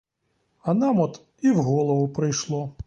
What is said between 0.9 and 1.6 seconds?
от і в